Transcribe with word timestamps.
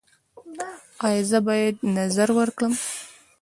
ایا 1.07 1.21
زه 1.29 1.39
باید 1.47 1.75
نذر 1.95 2.29
ورکړم؟ 2.37 2.73